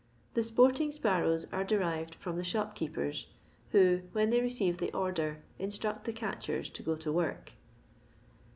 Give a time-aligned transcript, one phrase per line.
[0.33, 3.27] The sporting sparrows are derived from the shopkeepers,
[3.71, 7.53] who^ when they receive the order, instract the calehen to go to work.